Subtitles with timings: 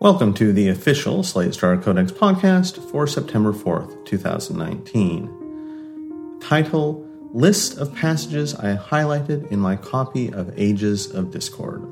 [0.00, 6.38] Welcome to the official Slate Star Codex podcast for September 4th, 2019.
[6.40, 11.82] Title List of passages I highlighted in my copy of Ages of Discord.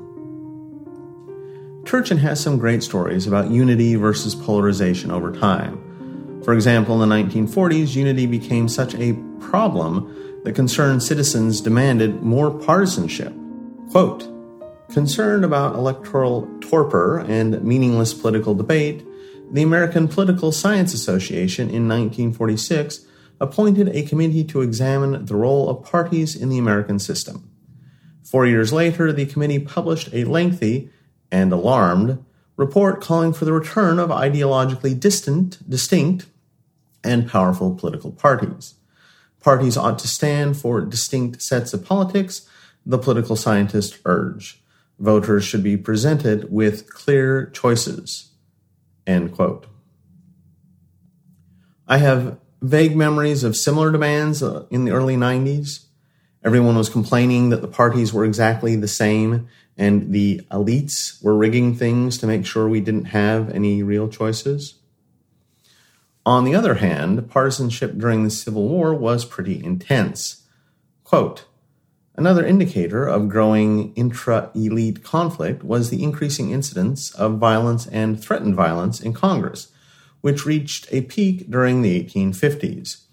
[1.85, 6.41] Turchin has some great stories about unity versus polarization over time.
[6.45, 12.51] For example, in the 1940s, unity became such a problem that concerned citizens demanded more
[12.51, 13.33] partisanship.
[13.91, 14.36] Quote,
[14.89, 19.05] Concerned about electoral torpor and meaningless political debate,
[19.51, 23.05] the American Political Science Association in 1946
[23.39, 27.49] appointed a committee to examine the role of parties in the American system.
[28.23, 30.89] Four years later, the committee published a lengthy
[31.31, 32.23] and alarmed
[32.55, 36.25] report calling for the return of ideologically distant, distinct,
[37.03, 38.75] and powerful political parties.
[39.41, 42.47] Parties ought to stand for distinct sets of politics,
[42.85, 44.61] the political scientists urge.
[44.99, 48.31] Voters should be presented with clear choices.
[49.05, 49.67] End quote.
[51.87, 55.85] I have vague memories of similar demands uh, in the early 90s.
[56.43, 61.75] Everyone was complaining that the parties were exactly the same and the elites were rigging
[61.75, 64.75] things to make sure we didn't have any real choices.
[66.25, 70.43] On the other hand, partisanship during the Civil War was pretty intense.
[71.03, 71.45] Quote,
[72.17, 78.55] Another indicator of growing intra elite conflict was the increasing incidence of violence and threatened
[78.55, 79.67] violence in Congress,
[80.21, 83.03] which reached a peak during the 1850s.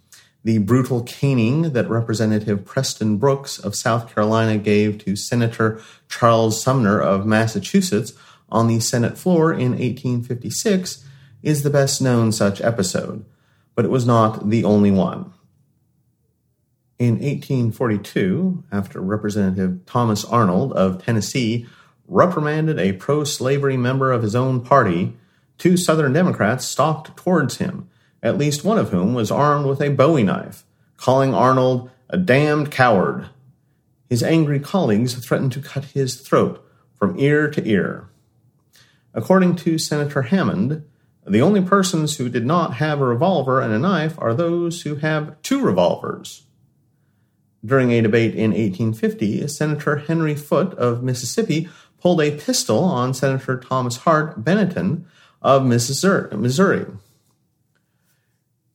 [0.42, 6.98] The brutal caning that Representative Preston Brooks of South Carolina gave to Senator Charles Sumner
[6.98, 8.14] of Massachusetts
[8.48, 11.04] on the Senate floor in 1856
[11.42, 13.26] is the best known such episode,
[13.74, 15.33] but it was not the only one.
[16.96, 21.66] In 1842, after Representative Thomas Arnold of Tennessee
[22.06, 25.16] reprimanded a pro slavery member of his own party,
[25.58, 27.88] two Southern Democrats stalked towards him,
[28.22, 30.64] at least one of whom was armed with a bowie knife,
[30.96, 33.28] calling Arnold a damned coward.
[34.08, 36.64] His angry colleagues threatened to cut his throat
[36.96, 38.08] from ear to ear.
[39.12, 40.84] According to Senator Hammond,
[41.26, 44.96] the only persons who did not have a revolver and a knife are those who
[44.96, 46.44] have two revolvers.
[47.64, 53.58] During a debate in 1850, Senator Henry Foote of Mississippi pulled a pistol on Senator
[53.58, 55.06] Thomas Hart Benton
[55.40, 56.86] of Missouri.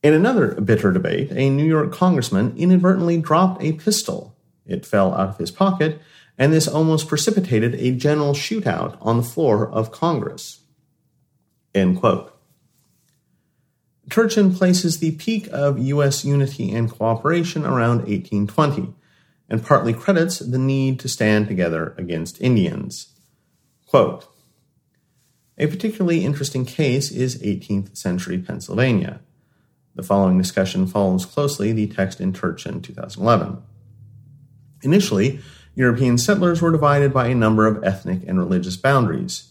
[0.02, 4.36] In another bitter debate, a New York congressman inadvertently dropped a pistol.
[4.66, 6.02] It fell out of his pocket,
[6.38, 10.62] and this almost precipitated a general shootout on the floor of Congress.
[11.76, 12.39] End quote.
[14.10, 16.26] Turchin places the peak of U.S.
[16.26, 18.94] unity and cooperation around 1820
[19.50, 23.10] and partly credits the need to stand together against Indians.
[23.86, 24.28] Quote,
[25.58, 29.20] a particularly interesting case is 18th century Pennsylvania.
[29.96, 33.62] The following discussion follows closely the text in Turchin 2011.
[34.82, 35.42] Initially,
[35.76, 39.50] European settlers were divided by a number of ethnic and religious boundaries.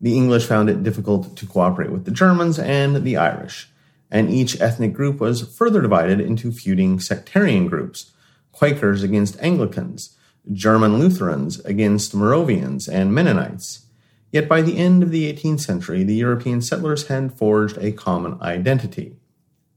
[0.00, 3.70] The English found it difficult to cooperate with the Germans and the Irish,
[4.10, 8.12] and each ethnic group was further divided into feuding sectarian groups
[8.52, 10.16] Quakers against Anglicans,
[10.52, 13.86] German Lutherans against Moravians and Mennonites.
[14.32, 18.36] Yet by the end of the 18th century, the European settlers had forged a common
[18.42, 19.16] identity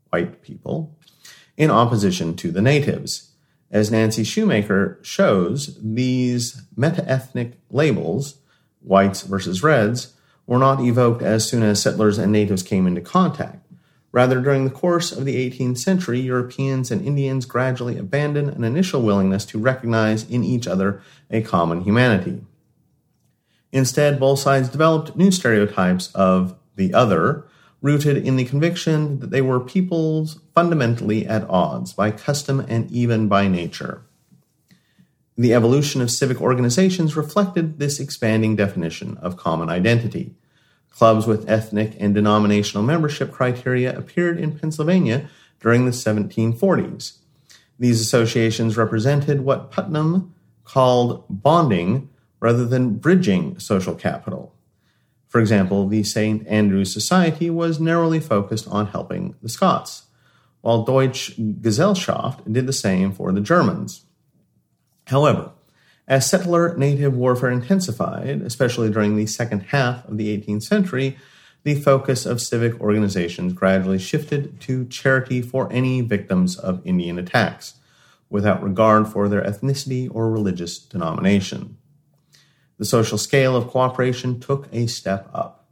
[0.09, 0.97] white people
[1.57, 3.31] in opposition to the natives.
[3.69, 8.39] As Nancy Shoemaker shows, these meta ethnic labels,
[8.81, 10.13] whites versus reds,
[10.45, 13.70] were not evoked as soon as settlers and natives came into contact.
[14.11, 19.01] Rather, during the course of the 18th century, Europeans and Indians gradually abandoned an initial
[19.01, 22.41] willingness to recognize in each other a common humanity.
[23.71, 27.45] Instead, both sides developed new stereotypes of the other,
[27.81, 33.27] rooted in the conviction that they were peoples fundamentally at odds by custom and even
[33.27, 34.03] by nature.
[35.37, 40.35] The evolution of civic organizations reflected this expanding definition of common identity.
[40.91, 45.29] Clubs with ethnic and denominational membership criteria appeared in Pennsylvania
[45.59, 47.17] during the 1740s.
[47.79, 52.09] These associations represented what Putnam called bonding
[52.39, 54.53] rather than bridging social capital.
[55.27, 56.45] For example, the St.
[56.45, 60.03] Andrew's Society was narrowly focused on helping the Scots,
[60.59, 64.05] while Deutsche Gesellschaft did the same for the Germans.
[65.07, 65.51] However,
[66.11, 71.17] as settler native warfare intensified, especially during the second half of the 18th century,
[71.63, 77.75] the focus of civic organizations gradually shifted to charity for any victims of Indian attacks,
[78.29, 81.77] without regard for their ethnicity or religious denomination.
[82.77, 85.69] The social scale of cooperation took a step up.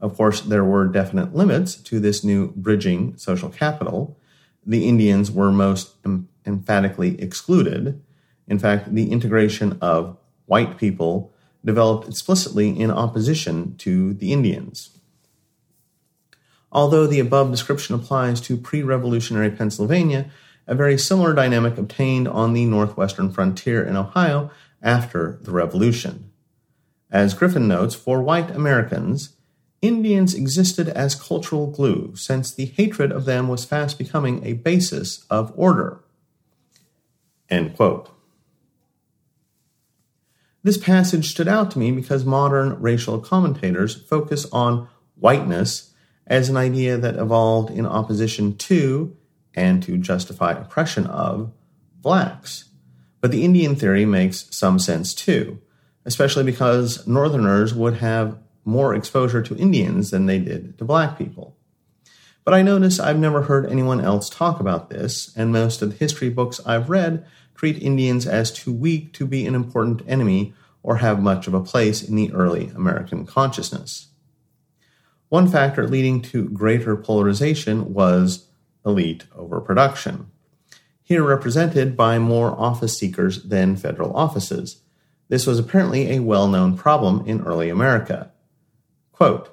[0.00, 4.18] Of course, there were definite limits to this new bridging social capital.
[4.66, 8.02] The Indians were most em- emphatically excluded.
[8.46, 11.32] In fact, the integration of white people
[11.64, 14.90] developed explicitly in opposition to the Indians.
[16.70, 20.30] Although the above description applies to pre revolutionary Pennsylvania,
[20.66, 24.50] a very similar dynamic obtained on the northwestern frontier in Ohio
[24.82, 26.30] after the Revolution.
[27.10, 29.36] As Griffin notes, for white Americans,
[29.80, 35.24] Indians existed as cultural glue, since the hatred of them was fast becoming a basis
[35.28, 36.00] of order.
[37.50, 38.13] End quote.
[40.64, 45.92] This passage stood out to me because modern racial commentators focus on whiteness
[46.26, 49.14] as an idea that evolved in opposition to
[49.54, 51.52] and to justify oppression of
[52.00, 52.70] blacks.
[53.20, 55.60] But the Indian theory makes some sense too,
[56.06, 61.58] especially because Northerners would have more exposure to Indians than they did to black people.
[62.42, 65.96] But I notice I've never heard anyone else talk about this, and most of the
[65.96, 70.96] history books I've read treat Indians as too weak to be an important enemy or
[70.96, 74.08] have much of a place in the early American consciousness.
[75.28, 78.48] One factor leading to greater polarization was
[78.84, 80.30] elite overproduction,
[81.02, 84.82] here represented by more office seekers than federal offices.
[85.28, 88.30] This was apparently a well known problem in early America.
[89.12, 89.50] Quote,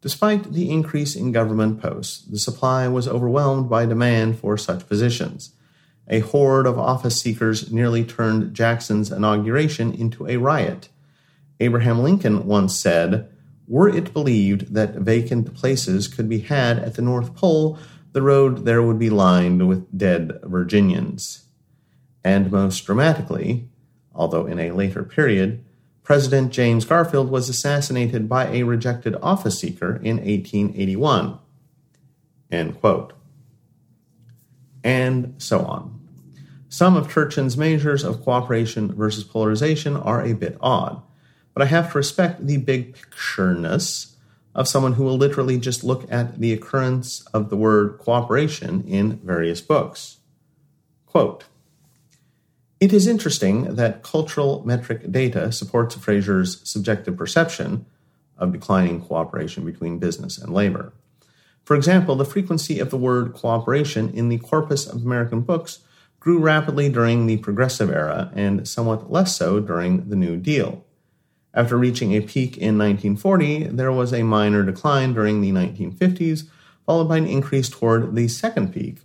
[0.00, 5.54] Despite the increase in government posts, the supply was overwhelmed by demand for such positions.
[6.08, 10.88] A horde of office seekers nearly turned Jackson's inauguration into a riot.
[11.60, 13.28] Abraham Lincoln once said,
[13.68, 17.78] were it believed that vacant places could be had at the North Pole,
[18.12, 21.44] the road there would be lined with dead Virginians.
[22.24, 23.68] And most dramatically,
[24.14, 25.64] although in a later period,
[26.02, 31.38] President James Garfield was assassinated by a rejected office seeker in 1881.
[32.50, 33.12] End quote.
[34.84, 35.98] And so on.
[36.68, 41.02] Some of Turchin's measures of cooperation versus polarization are a bit odd
[41.54, 44.14] but I have to respect the big pictureness
[44.54, 49.18] of someone who will literally just look at the occurrence of the word cooperation in
[49.18, 50.18] various books.
[51.06, 51.44] Quote
[52.80, 57.86] It is interesting that cultural metric data supports Fraser's subjective perception
[58.36, 60.92] of declining cooperation between business and labor.
[61.64, 65.80] For example, the frequency of the word cooperation in the corpus of American books
[66.18, 70.84] grew rapidly during the Progressive Era and somewhat less so during the New Deal.
[71.54, 76.44] After reaching a peak in 1940, there was a minor decline during the 1950s,
[76.86, 78.98] followed by an increase toward the second peak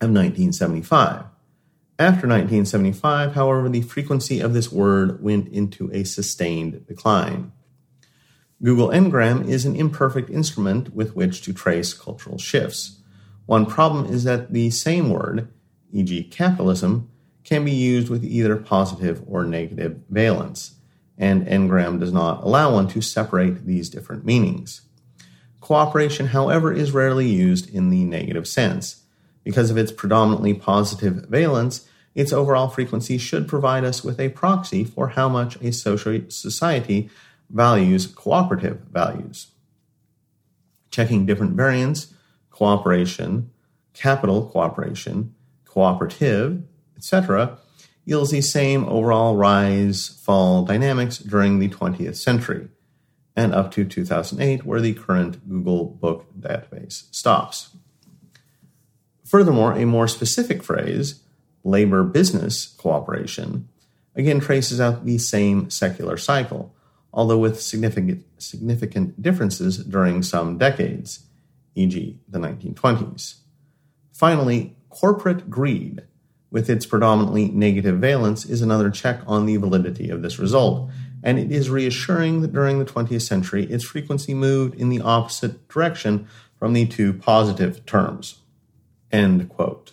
[0.00, 1.24] of 1975.
[1.96, 7.52] After 1975, however, the frequency of this word went into a sustained decline.
[8.64, 12.98] Google Ngram is an imperfect instrument with which to trace cultural shifts.
[13.46, 15.48] One problem is that the same word,
[15.92, 17.10] e.g., capitalism,
[17.44, 20.74] can be used with either positive or negative valence
[21.16, 24.82] and Ngram does not allow one to separate these different meanings.
[25.60, 29.02] Cooperation, however, is rarely used in the negative sense.
[29.44, 34.84] Because of its predominantly positive valence, its overall frequency should provide us with a proxy
[34.84, 37.10] for how much a social society
[37.50, 39.48] values cooperative values.
[40.90, 42.14] Checking different variants,
[42.50, 43.50] cooperation,
[43.94, 45.34] capital cooperation,
[45.64, 46.62] cooperative,
[46.96, 47.58] etc.,
[48.04, 52.68] yields the same overall rise fall dynamics during the 20th century
[53.36, 57.76] and up to 2008, where the current Google Book database stops.
[59.24, 61.22] Furthermore, a more specific phrase,
[61.64, 63.68] labor business cooperation,
[64.14, 66.73] again traces out the same secular cycle,
[67.14, 71.26] although with significant, significant differences during some decades,
[71.76, 73.36] e.g., the 1920s.
[74.12, 76.02] Finally, corporate greed
[76.50, 80.90] with its predominantly negative valence is another check on the validity of this result,
[81.22, 85.68] and it is reassuring that during the 20th century its frequency moved in the opposite
[85.68, 86.28] direction
[86.58, 88.40] from the two positive terms.
[89.12, 89.92] End quote.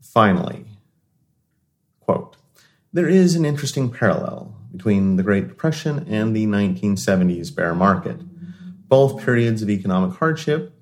[0.00, 0.64] Finally,
[2.00, 2.36] quote,
[2.92, 8.20] there is an interesting parallel between the Great Depression and the 1970s bear market.
[8.88, 10.74] Both periods of economic hardship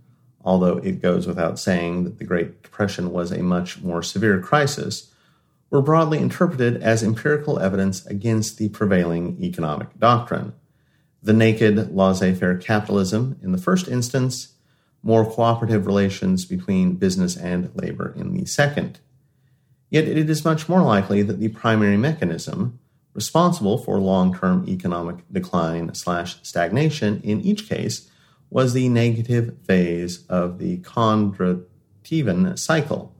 [0.47, 5.13] although it goes without saying that the Great Depression was a much more severe crisis,
[5.71, 10.55] were broadly interpreted as empirical evidence against the prevailing economic doctrine.
[11.21, 14.55] The naked laissez faire capitalism in the first instance,
[15.03, 19.01] more cooperative relations between business and labor in the second.
[19.91, 22.79] Yet it is much more likely that the primary mechanism,
[23.17, 28.11] Responsible for long term economic decline slash stagnation in each case
[28.51, 33.17] was the negative phase of the Kondratiev cycle,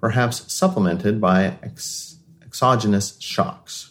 [0.00, 3.90] perhaps supplemented by ex- exogenous shocks,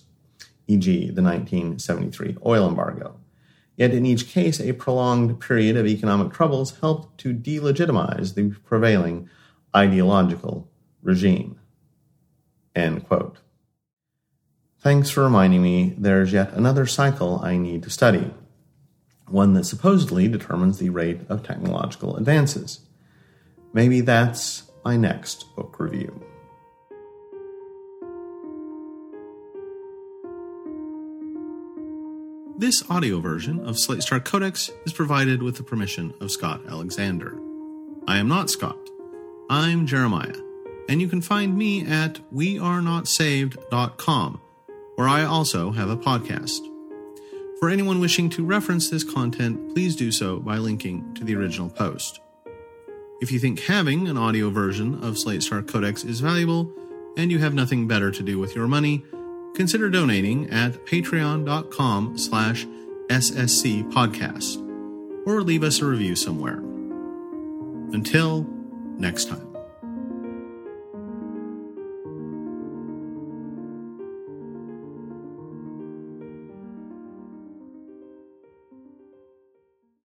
[0.66, 3.20] e.g., the 1973 oil embargo.
[3.78, 9.30] Yet in each case, a prolonged period of economic troubles helped to delegitimize the prevailing
[9.76, 10.68] ideological
[11.04, 11.60] regime.
[12.76, 13.43] End quote.
[14.84, 18.34] Thanks for reminding me there's yet another cycle I need to study,
[19.30, 22.82] one that supposedly determines the rate of technological advances.
[23.72, 26.22] Maybe that's my next book review.
[32.58, 37.40] This audio version of Slate Star Codex is provided with the permission of Scott Alexander.
[38.06, 38.90] I am not Scott.
[39.50, 40.36] I'm Jeremiah,
[40.90, 44.42] and you can find me at wearenotsaved.com
[44.96, 46.60] where I also have a podcast.
[47.60, 51.70] For anyone wishing to reference this content, please do so by linking to the original
[51.70, 52.20] post.
[53.22, 56.72] If you think having an audio version of Slate Star Codex is valuable
[57.16, 59.04] and you have nothing better to do with your money,
[59.56, 62.66] consider donating at patreon.com slash
[63.08, 64.58] ssc podcast
[65.26, 66.58] or leave us a review somewhere.
[67.94, 68.46] Until
[68.98, 69.53] next time.